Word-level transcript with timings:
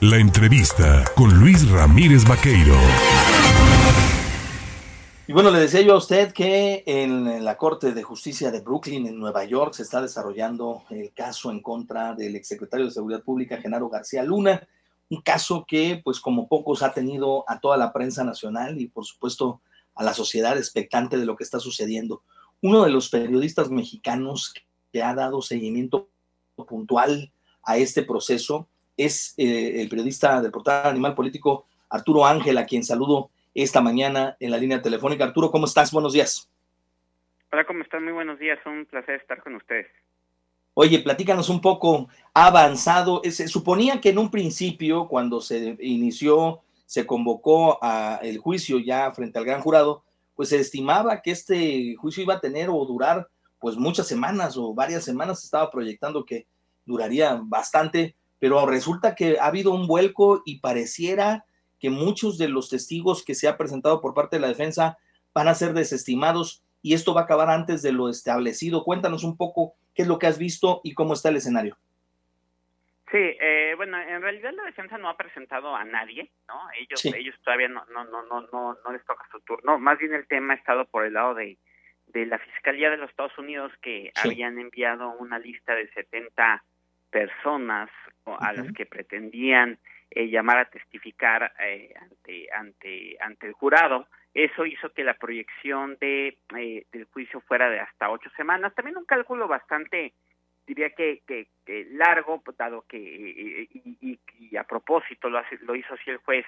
La 0.00 0.18
entrevista 0.18 1.04
con 1.16 1.40
Luis 1.40 1.68
Ramírez 1.68 2.24
Vaqueiro. 2.24 2.76
Y 5.26 5.32
bueno, 5.32 5.50
le 5.50 5.58
decía 5.58 5.80
yo 5.80 5.94
a 5.94 5.98
usted 5.98 6.32
que 6.32 6.84
en 6.86 7.44
la 7.44 7.56
Corte 7.56 7.90
de 7.90 8.04
Justicia 8.04 8.52
de 8.52 8.60
Brooklyn, 8.60 9.08
en 9.08 9.18
Nueva 9.18 9.44
York, 9.44 9.74
se 9.74 9.82
está 9.82 10.00
desarrollando 10.00 10.84
el 10.90 11.12
caso 11.12 11.50
en 11.50 11.60
contra 11.60 12.14
del 12.14 12.36
exsecretario 12.36 12.86
de 12.86 12.92
Seguridad 12.92 13.24
Pública, 13.24 13.56
Genaro 13.56 13.88
García 13.88 14.22
Luna, 14.22 14.68
un 15.10 15.20
caso 15.20 15.64
que, 15.66 16.00
pues 16.04 16.20
como 16.20 16.46
pocos, 16.46 16.84
ha 16.84 16.94
tenido 16.94 17.44
a 17.48 17.58
toda 17.58 17.76
la 17.76 17.92
prensa 17.92 18.22
nacional 18.22 18.80
y, 18.80 18.86
por 18.86 19.04
supuesto, 19.04 19.62
a 19.96 20.04
la 20.04 20.14
sociedad 20.14 20.56
expectante 20.56 21.18
de 21.18 21.26
lo 21.26 21.34
que 21.34 21.42
está 21.42 21.58
sucediendo. 21.58 22.22
Uno 22.62 22.84
de 22.84 22.90
los 22.90 23.08
periodistas 23.08 23.68
mexicanos 23.68 24.54
que 24.92 25.02
ha 25.02 25.12
dado 25.16 25.42
seguimiento 25.42 26.08
puntual 26.68 27.32
a 27.64 27.78
este 27.78 28.04
proceso 28.04 28.68
es 28.98 29.32
eh, 29.38 29.80
el 29.80 29.88
periodista 29.88 30.42
del 30.42 30.50
portal 30.50 30.86
Animal 30.86 31.14
Político, 31.14 31.66
Arturo 31.88 32.26
Ángel, 32.26 32.58
a 32.58 32.66
quien 32.66 32.84
saludo 32.84 33.30
esta 33.54 33.80
mañana 33.80 34.36
en 34.40 34.50
la 34.50 34.58
línea 34.58 34.82
telefónica. 34.82 35.24
Arturo, 35.24 35.50
¿cómo 35.50 35.64
estás? 35.64 35.90
Buenos 35.90 36.12
días. 36.12 36.50
Hola, 37.50 37.64
¿cóp 37.64 37.76
están? 37.80 38.04
Muy 38.04 38.12
buenos 38.12 38.38
días. 38.38 38.58
Un 38.66 38.84
placer 38.84 39.14
estar 39.14 39.42
con 39.42 39.54
ustedes. 39.54 39.86
Oye, 40.74 40.98
platícanos 40.98 41.48
un 41.48 41.60
poco, 41.60 42.08
ha 42.34 42.46
avanzado. 42.46 43.22
Se 43.24 43.48
suponía 43.48 44.00
que 44.00 44.10
en 44.10 44.18
un 44.18 44.30
principio, 44.30 45.08
cuando 45.08 45.40
se 45.40 45.76
inició, 45.80 46.60
se 46.84 47.06
convocó 47.06 47.78
a 47.82 48.20
el 48.22 48.38
juicio 48.38 48.78
ya 48.78 49.10
frente 49.12 49.38
al 49.38 49.44
gran 49.44 49.60
jurado, 49.60 50.04
pues 50.36 50.50
se 50.50 50.58
estimaba 50.58 51.20
que 51.20 51.30
este 51.30 51.96
juicio 51.96 52.22
iba 52.22 52.34
a 52.34 52.40
tener 52.40 52.68
o 52.70 52.84
durar 52.84 53.28
pues 53.58 53.76
muchas 53.76 54.06
semanas 54.06 54.56
o 54.56 54.74
varias 54.74 55.04
semanas. 55.04 55.40
Se 55.40 55.46
estaba 55.46 55.70
proyectando 55.70 56.24
que 56.24 56.46
duraría 56.84 57.40
bastante, 57.42 58.14
pero 58.38 58.64
resulta 58.66 59.14
que 59.14 59.38
ha 59.38 59.46
habido 59.46 59.72
un 59.72 59.86
vuelco 59.86 60.42
y 60.44 60.60
pareciera 60.60 61.44
que 61.80 61.90
muchos 61.90 62.38
de 62.38 62.48
los 62.48 62.70
testigos 62.70 63.24
que 63.24 63.34
se 63.34 63.48
ha 63.48 63.56
presentado 63.56 64.00
por 64.00 64.14
parte 64.14 64.36
de 64.36 64.42
la 64.42 64.48
defensa 64.48 64.98
van 65.32 65.48
a 65.48 65.54
ser 65.54 65.72
desestimados 65.72 66.62
y 66.82 66.94
esto 66.94 67.14
va 67.14 67.22
a 67.22 67.24
acabar 67.24 67.50
antes 67.50 67.82
de 67.82 67.92
lo 67.92 68.08
establecido. 68.08 68.84
Cuéntanos 68.84 69.24
un 69.24 69.36
poco 69.36 69.74
qué 69.94 70.02
es 70.02 70.08
lo 70.08 70.18
que 70.18 70.26
has 70.26 70.38
visto 70.38 70.80
y 70.84 70.94
cómo 70.94 71.14
está 71.14 71.28
el 71.28 71.36
escenario. 71.36 71.76
Sí, 73.10 73.16
eh, 73.16 73.72
bueno, 73.76 73.98
en 73.98 74.20
realidad 74.20 74.52
la 74.54 74.64
defensa 74.64 74.98
no 74.98 75.08
ha 75.08 75.16
presentado 75.16 75.74
a 75.74 75.84
nadie, 75.84 76.30
¿no? 76.46 76.60
Ellos, 76.78 77.04
ellos 77.06 77.34
todavía 77.42 77.68
no, 77.68 77.84
no, 77.86 78.04
no, 78.04 78.22
no, 78.24 78.42
no, 78.52 78.76
no 78.84 78.92
les 78.92 79.04
toca 79.06 79.24
su 79.30 79.40
turno. 79.40 79.78
Más 79.78 79.98
bien 79.98 80.12
el 80.12 80.26
tema 80.26 80.52
ha 80.52 80.56
estado 80.56 80.84
por 80.84 81.06
el 81.06 81.14
lado 81.14 81.34
de, 81.34 81.56
de 82.08 82.26
la 82.26 82.38
Fiscalía 82.38 82.90
de 82.90 82.98
los 82.98 83.08
Estados 83.08 83.36
Unidos 83.38 83.72
que 83.80 84.12
habían 84.22 84.58
enviado 84.58 85.10
una 85.18 85.38
lista 85.38 85.74
de 85.74 85.88
70 85.92 86.62
personas 87.10 87.90
a 88.40 88.52
las 88.52 88.72
que 88.72 88.86
pretendían 88.86 89.78
eh, 90.10 90.28
llamar 90.28 90.58
a 90.58 90.64
testificar 90.66 91.52
eh, 91.60 91.92
ante, 92.00 92.48
ante, 92.52 93.16
ante 93.20 93.46
el 93.46 93.52
jurado. 93.52 94.08
Eso 94.34 94.64
hizo 94.64 94.92
que 94.92 95.04
la 95.04 95.14
proyección 95.14 95.96
de, 96.00 96.38
eh, 96.56 96.86
del 96.92 97.04
juicio 97.06 97.40
fuera 97.40 97.68
de 97.68 97.80
hasta 97.80 98.10
ocho 98.10 98.30
semanas. 98.36 98.74
También 98.74 98.96
un 98.96 99.04
cálculo 99.04 99.48
bastante, 99.48 100.12
diría 100.66 100.90
que, 100.90 101.22
que, 101.26 101.48
largo, 101.90 102.42
dado 102.56 102.84
que, 102.88 102.98
y, 102.98 104.18
y, 104.38 104.56
a 104.56 104.64
propósito 104.64 105.28
lo, 105.28 105.38
hace, 105.38 105.58
lo 105.62 105.74
hizo 105.74 105.94
así 105.94 106.10
el 106.10 106.18
juez, 106.18 106.46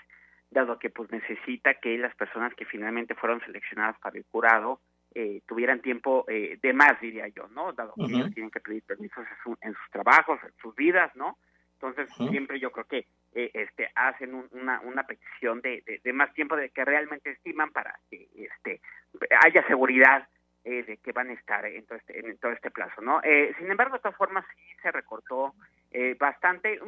dado 0.50 0.78
que 0.78 0.90
pues 0.90 1.10
necesita 1.10 1.74
que 1.74 1.98
las 1.98 2.14
personas 2.16 2.54
que 2.54 2.64
finalmente 2.64 3.14
fueron 3.14 3.40
seleccionadas 3.42 3.98
para 4.00 4.18
el 4.18 4.24
jurado 4.30 4.80
eh, 5.14 5.42
tuvieran 5.46 5.80
tiempo 5.80 6.24
eh, 6.28 6.58
de 6.62 6.72
más, 6.72 7.00
diría 7.00 7.26
yo, 7.28 7.48
¿no? 7.48 7.72
Dado 7.72 7.94
que 7.94 8.04
ellos 8.04 8.32
tienen 8.32 8.50
que 8.50 8.60
pedir 8.60 8.82
permisos 8.84 9.24
en, 9.60 9.74
sus 9.74 9.90
trabajos, 9.90 10.38
en 10.44 10.52
sus 10.60 10.74
vidas, 10.76 11.14
¿no? 11.16 11.38
Entonces, 11.74 12.08
siempre 12.30 12.60
yo 12.60 12.70
creo 12.70 12.84
que 12.84 13.06
eh, 13.32 13.50
este 13.54 13.90
hacen 13.94 14.34
una, 14.52 14.80
una 14.80 15.04
petición 15.04 15.60
de, 15.62 16.00
de, 16.04 16.12
más 16.12 16.32
tiempo 16.34 16.54
de 16.54 16.68
que 16.70 16.84
realmente 16.84 17.30
estiman 17.30 17.70
para 17.72 17.98
que 18.10 18.28
este 18.34 18.80
haya 19.44 19.66
seguridad 19.66 20.28
de 20.62 20.98
que 21.02 21.12
van 21.12 21.30
a 21.30 21.32
estar 21.32 21.64
en 21.64 21.86
todo 21.86 21.96
este, 21.96 22.18
en 22.18 22.36
todo 22.36 22.52
este 22.52 22.70
plazo, 22.70 23.00
¿no? 23.00 23.22
sin 23.58 23.70
embargo, 23.70 23.94
de 23.94 24.00
todas 24.00 24.18
formas, 24.18 24.44
sí 24.54 24.76
se 24.82 24.92
recortó 24.92 25.54
bastante. 26.18 26.78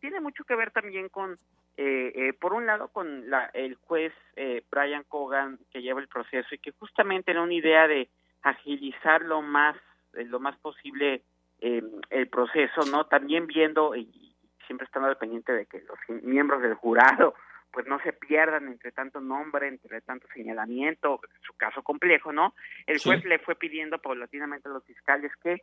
tiene 0.00 0.20
mucho 0.20 0.44
que 0.44 0.54
ver 0.54 0.70
también 0.70 1.08
con 1.08 1.38
eh, 1.76 2.12
eh, 2.14 2.32
por 2.34 2.52
un 2.52 2.66
lado 2.66 2.88
con 2.88 3.30
la, 3.30 3.46
el 3.54 3.76
juez 3.76 4.12
eh, 4.36 4.62
Brian 4.70 5.04
Cogan 5.08 5.58
que 5.70 5.80
lleva 5.80 6.00
el 6.00 6.08
proceso 6.08 6.54
y 6.54 6.58
que 6.58 6.72
justamente 6.72 7.30
era 7.30 7.42
una 7.42 7.54
idea 7.54 7.88
de 7.88 8.10
agilizar 8.42 9.22
lo 9.22 9.40
más 9.40 9.76
eh, 10.12 10.24
lo 10.24 10.38
más 10.38 10.54
posible 10.58 11.22
em, 11.60 11.88
el 12.10 12.28
proceso 12.28 12.82
no 12.90 13.06
también 13.06 13.46
viendo 13.46 13.96
y 13.96 14.36
siempre 14.66 14.84
estando 14.84 15.08
al 15.08 15.16
pendiente 15.16 15.52
de 15.52 15.64
que 15.64 15.80
los 15.80 16.22
miembros 16.22 16.60
del 16.60 16.74
jurado 16.74 17.34
pues 17.70 17.86
no 17.86 17.98
se 18.00 18.12
pierdan 18.12 18.68
entre 18.68 18.92
tanto 18.92 19.18
nombre, 19.22 19.66
entre 19.66 20.02
tanto 20.02 20.28
señalamiento, 20.34 21.22
su 21.40 21.54
caso 21.54 21.82
complejo, 21.82 22.30
¿no? 22.30 22.54
El 22.86 22.98
juez 22.98 23.24
le 23.24 23.38
fue 23.38 23.54
pidiendo 23.54 23.98
paulatinamente 23.98 24.68
a 24.68 24.72
los 24.72 24.84
fiscales 24.84 25.32
que 25.42 25.62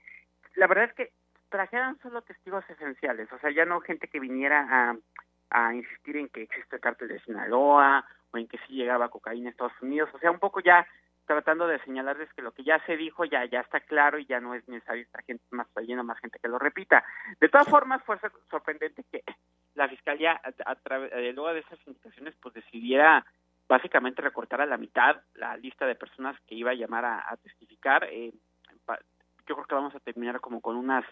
la 0.55 0.65
verdad 0.65 0.85
es 0.85 0.93
que 0.93 1.11
trajeran 1.49 1.97
solo 1.99 2.21
testigos 2.21 2.63
esenciales, 2.69 3.31
o 3.31 3.39
sea, 3.39 3.51
ya 3.51 3.65
no 3.65 3.81
gente 3.81 4.07
que 4.07 4.19
viniera 4.19 4.67
a 4.69 4.95
a 5.49 5.73
insistir 5.73 6.17
en 6.17 6.29
que 6.29 6.43
existe 6.43 6.75
el 6.75 6.81
cártel 6.81 7.07
de 7.07 7.19
Sinaloa 7.21 8.05
o 8.31 8.37
en 8.37 8.47
que 8.47 8.59
sí 8.59 8.73
llegaba 8.73 9.09
cocaína 9.09 9.49
a 9.49 9.51
Estados 9.51 9.81
Unidos, 9.81 10.09
o 10.13 10.19
sea, 10.19 10.31
un 10.31 10.39
poco 10.39 10.59
ya 10.59 10.87
tratando 11.25 11.67
de 11.67 11.79
señalarles 11.83 12.33
que 12.33 12.41
lo 12.41 12.51
que 12.51 12.63
ya 12.63 12.83
se 12.85 12.97
dijo 12.97 13.23
ya 13.23 13.45
ya 13.45 13.59
está 13.59 13.79
claro 13.81 14.17
y 14.17 14.25
ya 14.25 14.39
no 14.39 14.55
es 14.55 14.67
necesario 14.67 15.03
estar 15.03 15.23
gente 15.23 15.43
más 15.51 15.67
trayendo 15.73 16.03
más 16.03 16.19
gente 16.19 16.39
que 16.41 16.47
lo 16.47 16.57
repita. 16.57 17.03
De 17.39 17.49
todas 17.49 17.67
formas, 17.67 18.03
fue 18.03 18.17
sorprendente 18.49 19.03
que 19.11 19.23
la 19.75 19.87
fiscalía 19.87 20.41
a, 20.43 20.77
eh, 21.11 21.31
luego 21.33 21.53
de 21.53 21.59
esas 21.59 21.79
indicaciones 21.85 22.35
pues 22.41 22.55
decidiera 22.55 23.23
básicamente 23.67 24.23
recortar 24.23 24.61
a 24.61 24.65
la 24.65 24.77
mitad 24.77 25.21
la 25.35 25.55
lista 25.57 25.85
de 25.85 25.93
personas 25.93 26.35
que 26.47 26.55
iba 26.55 26.71
a 26.71 26.75
llamar 26.75 27.05
a, 27.05 27.37
testificar. 27.43 28.05
Eh, 28.05 28.33
yo 29.47 29.55
creo 29.55 29.65
que 29.65 29.75
vamos 29.75 29.93
a 29.93 29.99
terminar 29.99 30.39
como 30.39 30.61
con 30.61 30.75
unas 30.77 31.05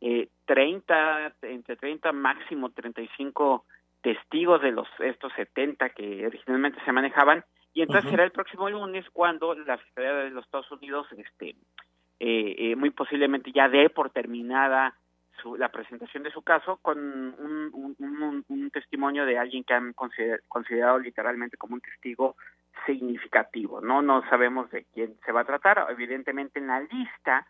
eh, 0.00 0.28
30, 0.46 1.34
entre 1.42 1.76
30 1.76 2.12
máximo 2.12 2.70
35 2.70 3.64
testigos 4.00 4.62
de 4.62 4.72
los 4.72 4.88
estos 5.00 5.32
70 5.34 5.90
que 5.90 6.26
originalmente 6.26 6.80
se 6.84 6.92
manejaban 6.92 7.44
y 7.74 7.82
entonces 7.82 8.10
será 8.10 8.24
el 8.24 8.32
próximo 8.32 8.68
lunes 8.70 9.04
cuando 9.12 9.54
la 9.54 9.78
Fiscalía 9.78 10.14
de 10.14 10.30
los 10.30 10.44
Estados 10.44 10.70
Unidos 10.72 11.06
este 11.16 11.54
eh, 12.18 12.54
eh, 12.58 12.76
muy 12.76 12.90
posiblemente 12.90 13.52
ya 13.52 13.68
dé 13.68 13.90
por 13.90 14.10
terminada 14.10 14.94
su, 15.42 15.56
la 15.56 15.70
presentación 15.70 16.22
de 16.22 16.30
su 16.30 16.42
caso 16.42 16.78
con 16.82 16.98
un, 16.98 17.96
un, 17.98 18.44
un, 18.48 18.70
testimonio 18.70 19.24
de 19.24 19.38
alguien 19.38 19.64
que 19.64 19.74
han 19.74 19.94
considerado 19.94 20.98
literalmente 20.98 21.56
como 21.56 21.74
un 21.74 21.80
testigo 21.80 22.36
significativo. 22.86 23.80
No, 23.80 24.02
no 24.02 24.22
sabemos 24.28 24.70
de 24.70 24.84
quién 24.92 25.16
se 25.24 25.32
va 25.32 25.40
a 25.40 25.46
tratar. 25.46 25.86
Evidentemente 25.90 26.58
en 26.58 26.66
la 26.66 26.80
lista 26.80 27.46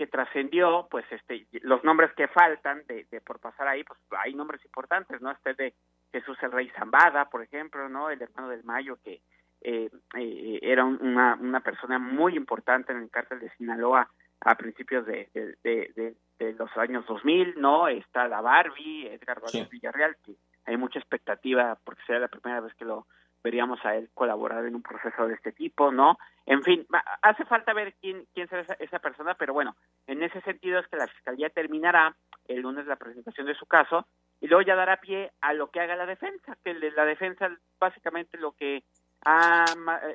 que 0.00 0.06
trascendió, 0.06 0.88
pues 0.90 1.04
este, 1.10 1.46
los 1.60 1.84
nombres 1.84 2.10
que 2.14 2.26
faltan 2.28 2.82
de, 2.86 3.06
de, 3.10 3.20
por 3.20 3.38
pasar 3.38 3.68
ahí, 3.68 3.84
pues 3.84 4.00
hay 4.18 4.32
nombres 4.32 4.64
importantes, 4.64 5.20
¿no? 5.20 5.30
Este 5.30 5.52
de 5.52 5.74
Jesús 6.10 6.38
el 6.40 6.52
Rey 6.52 6.70
Zambada, 6.70 7.26
por 7.26 7.42
ejemplo, 7.42 7.86
¿no? 7.90 8.08
El 8.08 8.22
hermano 8.22 8.48
del 8.48 8.64
Mayo, 8.64 8.96
que 9.04 9.20
eh, 9.60 9.90
eh, 10.16 10.58
era 10.62 10.86
una, 10.86 11.34
una 11.38 11.60
persona 11.60 11.98
muy 11.98 12.34
importante 12.34 12.92
en 12.92 13.00
el 13.00 13.10
cártel 13.10 13.40
de 13.40 13.50
Sinaloa 13.58 14.08
a 14.40 14.54
principios 14.54 15.04
de, 15.04 15.28
de, 15.34 16.14
de, 16.38 16.52
los 16.54 16.74
años 16.78 17.04
2000, 17.04 17.60
¿no? 17.60 17.86
Está 17.86 18.26
la 18.26 18.40
Barbie, 18.40 19.06
Edgar 19.06 19.42
Valdez 19.42 19.68
Villarreal, 19.68 20.16
que 20.24 20.32
hay 20.64 20.78
mucha 20.78 20.98
expectativa 20.98 21.78
porque 21.84 22.00
será 22.06 22.20
la 22.20 22.28
primera 22.28 22.60
vez 22.60 22.72
que 22.76 22.86
lo 22.86 23.06
veríamos 23.42 23.84
a 23.84 23.96
él 23.96 24.10
colaborar 24.14 24.64
en 24.66 24.74
un 24.74 24.82
proceso 24.82 25.26
de 25.26 25.34
este 25.34 25.52
tipo, 25.52 25.90
¿no? 25.90 26.18
En 26.46 26.62
fin, 26.62 26.86
hace 27.22 27.44
falta 27.44 27.72
ver 27.72 27.94
quién, 28.00 28.26
quién 28.34 28.48
será 28.48 28.62
esa, 28.78 28.98
persona, 28.98 29.34
pero 29.34 29.52
bueno, 29.52 29.76
en 30.06 30.22
ese 30.22 30.40
sentido 30.42 30.78
es 30.78 30.88
que 30.88 30.96
la 30.96 31.06
Fiscalía 31.06 31.50
terminará 31.50 32.14
el 32.48 32.60
lunes 32.60 32.86
la 32.86 32.96
presentación 32.96 33.46
de 33.46 33.54
su 33.54 33.66
caso 33.66 34.06
y 34.40 34.48
luego 34.48 34.62
ya 34.62 34.74
dará 34.74 34.96
pie 34.98 35.32
a 35.40 35.52
lo 35.52 35.70
que 35.70 35.80
haga 35.80 35.96
la 35.96 36.06
defensa, 36.06 36.56
que 36.64 36.74
la 36.74 37.04
defensa 37.04 37.50
básicamente 37.78 38.38
lo 38.38 38.52
que 38.52 38.82
ha, 39.24 39.64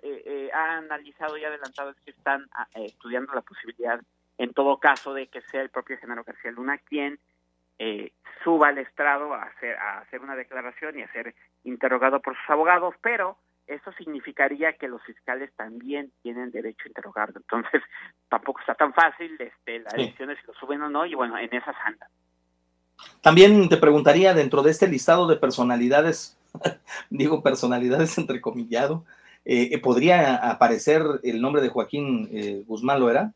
eh, 0.02 0.24
eh, 0.26 0.50
ha 0.54 0.78
analizado 0.78 1.38
y 1.38 1.46
adelantado 1.46 1.92
es 1.92 2.00
que 2.02 2.12
están 2.12 2.48
ah, 2.52 2.68
eh, 2.76 2.86
estudiando 2.86 3.34
la 3.34 3.42
posibilidad, 3.42 4.02
en 4.38 4.54
todo 4.54 4.78
caso, 4.80 5.14
de 5.14 5.28
que 5.28 5.42
sea 5.42 5.62
el 5.62 5.70
propio 5.70 5.98
Genaro 5.98 6.24
García 6.24 6.52
Luna 6.52 6.78
quien 6.80 7.20
eh, 7.80 8.12
suba 8.44 8.70
al 8.70 8.78
estrado 8.78 9.34
a 9.34 9.44
hacer, 9.44 9.76
a 9.78 10.00
hacer 10.00 10.22
una 10.22 10.36
declaración 10.36 10.98
y 10.98 11.02
a 11.02 11.12
ser 11.12 11.36
interrogado 11.64 12.22
por 12.22 12.36
sus 12.36 12.50
abogados, 12.50 12.96
pero 13.02 13.38
eso 13.68 13.92
significaría 13.94 14.74
que 14.74 14.88
los 14.88 15.02
fiscales 15.04 15.52
también 15.56 16.12
tienen 16.22 16.52
derecho 16.52 16.84
a 16.86 16.90
interrogarlo. 16.90 17.38
Entonces, 17.38 17.82
tampoco 18.30 18.60
está 18.60 18.76
tan 18.76 18.94
fácil 18.94 19.36
este, 19.40 19.80
la 19.80 19.92
decisión 19.92 20.30
de 20.30 20.38
si 20.38 20.48
lo 20.48 20.54
suben 20.54 20.82
o 20.84 20.90
no, 20.90 21.06
y 21.06 21.16
bueno, 21.16 21.38
en 21.38 21.54
esas 21.54 21.76
andan. 21.84 22.10
También 23.22 23.68
te 23.68 23.78
preguntaría, 23.78 24.34
dentro 24.34 24.62
de 24.62 24.72
este 24.72 24.88
listado 24.88 25.28
de 25.28 25.36
personalidades, 25.36 26.38
digo 27.10 27.44
personalidades 27.44 28.18
entrecomillado, 28.18 29.04
eh, 29.44 29.78
¿podría 29.80 30.36
aparecer 30.36 31.04
el 31.24 31.42
nombre 31.42 31.62
de 31.62 31.70
Joaquín 31.70 32.30
eh, 32.32 32.64
Guzmán 32.66 33.00
Loera? 33.00 33.32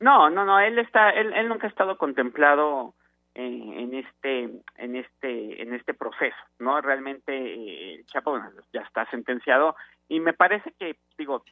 No, 0.00 0.30
no, 0.30 0.44
no, 0.44 0.58
él 0.58 0.78
está, 0.78 1.10
él, 1.10 1.32
él 1.32 1.48
nunca 1.48 1.66
ha 1.66 1.70
estado 1.70 1.96
contemplado 1.96 2.94
en 3.34 3.94
este 3.94 4.50
en 4.76 4.96
este 4.96 5.62
en 5.62 5.74
este 5.74 5.94
proceso 5.94 6.36
no 6.58 6.80
realmente 6.80 7.32
eh, 7.34 8.04
Chapo 8.06 8.38
ya 8.72 8.82
está 8.82 9.08
sentenciado 9.10 9.74
y 10.08 10.20
me 10.20 10.34
parece 10.34 10.72
que 10.78 10.96
digo 11.16 11.42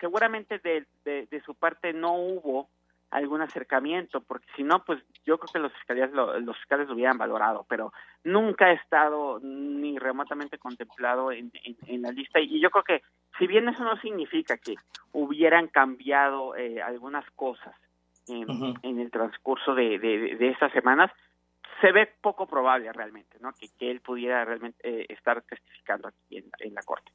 seguramente 0.00 0.58
de, 0.58 0.86
de, 1.04 1.42
su 1.46 1.54
parte 1.54 1.94
no 1.94 2.14
hubo 2.14 2.68
algún 3.10 3.40
acercamiento 3.40 4.20
porque 4.20 4.46
si 4.56 4.62
no 4.62 4.84
pues 4.84 5.02
yo 5.24 5.38
creo 5.38 5.52
que 5.52 5.58
los 5.60 5.72
fiscalías 5.72 6.10
los 6.12 6.56
fiscales 6.58 6.88
lo 6.88 6.94
hubieran 6.94 7.16
valorado 7.16 7.64
pero 7.68 7.92
nunca 8.22 8.66
ha 8.66 8.72
estado 8.72 9.40
ni 9.40 9.98
remotamente 9.98 10.58
contemplado 10.58 11.32
en, 11.32 11.50
en, 11.86 12.02
la 12.02 12.10
lista 12.10 12.40
y 12.40 12.60
yo 12.60 12.70
creo 12.70 12.84
que 12.84 13.02
si 13.38 13.46
bien 13.46 13.68
eso 13.68 13.84
no 13.84 13.96
significa 14.00 14.58
que 14.58 14.74
hubieran 15.12 15.68
cambiado 15.68 16.56
eh, 16.56 16.82
algunas 16.82 17.24
cosas 17.30 17.74
en, 18.28 19.00
el 19.00 19.10
transcurso 19.10 19.74
de, 19.74 19.98
de, 19.98 20.48
estas 20.48 20.72
semanas, 20.72 21.10
se 21.80 21.92
ve 21.92 22.08
poco 22.20 22.46
probable 22.46 22.92
realmente, 22.92 23.38
¿no? 23.40 23.52
Que, 23.52 23.68
que 23.78 23.90
él 23.90 24.00
pudiera 24.00 24.44
realmente 24.44 24.78
eh, 24.82 25.06
estar 25.08 25.42
testificando 25.42 26.08
aquí 26.08 26.38
en, 26.60 26.74
la 26.74 26.82
Corte. 26.82 27.12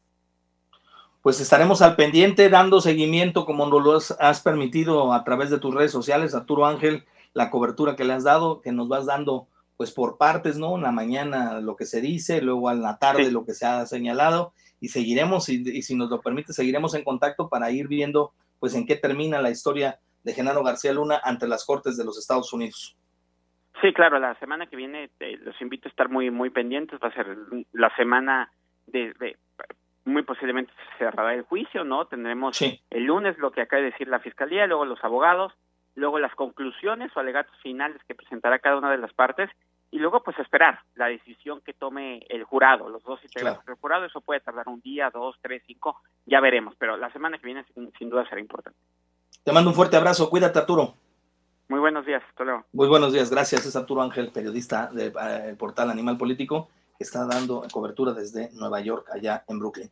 Pues 1.22 1.40
estaremos 1.42 1.82
al 1.82 1.96
pendiente 1.96 2.50
dando 2.50 2.80
seguimiento 2.80 3.46
como 3.46 3.66
nos 3.66 3.84
lo 3.84 4.18
has, 4.20 4.42
permitido 4.42 5.12
a 5.12 5.24
través 5.24 5.50
de 5.50 5.60
tus 5.60 5.74
redes 5.74 5.92
sociales, 5.92 6.36
Arturo 6.36 6.66
Ángel, 6.66 7.06
la 7.34 7.50
cobertura 7.50 7.96
que 7.96 8.06
le 8.06 8.14
has 8.14 8.24
dado, 8.24 8.62
que 8.62 8.72
nos 8.72 8.88
vas 8.88 9.06
dando 9.06 9.48
pues 9.76 9.92
por 9.92 10.18
partes, 10.18 10.58
¿no? 10.58 10.76
En 10.76 10.84
la 10.84 10.92
mañana 10.92 11.62
lo 11.62 11.76
que 11.76 11.86
se 11.86 12.02
dice, 12.02 12.42
luego 12.42 12.70
en 12.72 12.82
la 12.82 13.00
tarde 13.00 13.32
lo 13.32 13.46
que 13.46 13.54
se 13.54 13.66
ha 13.66 13.86
señalado 13.86 14.54
y 14.82 14.90
seguiremos, 14.90 15.50
y, 15.50 15.64
y, 15.70 15.82
si 15.82 15.96
nos 15.96 16.10
lo 16.10 16.22
permite, 16.22 16.54
seguiremos 16.54 16.94
en 16.96 17.04
contacto 17.04 17.50
para 17.50 17.72
ir 17.72 17.88
viendo 17.88 18.34
pues 18.60 18.76
en 18.76 18.86
qué 18.86 18.96
termina 18.96 19.42
la 19.42 19.52
historia 19.52 20.00
de 20.24 20.34
Genaro 20.34 20.64
García 20.64 20.94
Luna 20.94 21.20
ante 21.24 21.48
las 21.48 21.66
Cortes 21.66 21.98
de 21.98 22.06
los 22.06 22.18
Estados 22.18 22.52
Unidos. 22.54 22.98
Sí, 23.82 23.94
claro, 23.94 24.20
la 24.20 24.36
semana 24.36 24.68
que 24.68 24.76
viene 24.76 25.10
eh, 25.20 25.38
los 25.38 25.60
invito 25.62 25.88
a 25.88 25.92
estar 25.92 26.10
muy 26.10 26.32
muy 26.32 26.50
pendientes, 26.50 27.00
va 27.02 27.08
a 27.08 27.14
ser 27.14 27.38
la 27.72 27.96
semana 27.96 28.52
de, 28.88 29.14
muy 30.06 30.24
posiblemente 30.24 30.74
cerrará 30.98 31.34
el 31.34 31.44
juicio, 31.44 31.84
¿no? 31.84 32.06
Tendremos 32.06 32.60
el 32.62 33.04
lunes 33.04 33.38
lo 33.38 33.52
que 33.52 33.62
acaba 33.62 33.82
de 33.82 33.92
decir 33.92 34.08
la 34.08 34.20
Fiscalía, 34.20 34.68
luego 34.68 34.86
los 34.86 35.04
abogados, 35.04 35.54
luego 35.96 36.20
las 36.20 36.36
conclusiones 36.36 37.16
o 37.16 37.20
alegatos 37.20 37.56
finales 37.62 38.02
que 38.08 38.16
presentará 38.16 38.60
cada 38.60 38.78
una 38.78 38.92
de 38.92 38.98
las 38.98 39.14
partes 39.14 39.50
y 39.92 40.00
luego 40.00 40.22
pues 40.24 40.38
esperar 40.40 40.80
la 40.96 41.08
decisión 41.08 41.62
que 41.62 41.74
tome 41.74 42.26
el 42.30 42.44
jurado, 42.44 42.90
los 42.90 43.04
dos 43.04 43.24
integrantes 43.24 43.66
del 43.66 43.76
jurado, 43.76 44.06
eso 44.06 44.22
puede 44.22 44.40
tardar 44.40 44.68
un 44.68 44.82
día, 44.82 45.10
dos, 45.10 45.38
tres, 45.42 45.64
cinco, 45.66 46.02
ya 46.26 46.40
veremos, 46.42 46.76
pero 46.78 46.98
la 46.98 47.12
semana 47.12 47.38
que 47.38 47.46
viene 47.46 47.66
sin 47.98 48.10
duda 48.10 48.28
será 48.28 48.40
importante. 48.40 48.78
Te 49.44 49.52
mando 49.52 49.70
un 49.70 49.76
fuerte 49.76 49.98
abrazo. 49.98 50.30
Cuídate, 50.30 50.60
Arturo. 50.60 50.96
Muy 51.70 51.80
buenos 51.80 52.06
días. 52.06 52.24
Hasta 52.28 52.44
luego. 52.44 52.66
Muy 52.74 52.88
buenos 52.88 53.14
días. 53.14 53.30
Gracias. 53.30 53.66
Es 53.66 53.76
Arturo 53.76 54.02
Ángel, 54.02 54.32
periodista 54.32 54.88
del 54.88 55.14
eh, 55.22 55.56
portal 55.58 55.90
Animal 55.90 56.18
Político, 56.18 56.70
que 56.98 57.04
está 57.04 57.26
dando 57.26 57.64
cobertura 57.72 58.14
desde 58.14 58.52
Nueva 58.54 58.82
York, 58.82 59.08
allá 59.14 59.44
en 59.48 59.60
Brooklyn. 59.60 59.92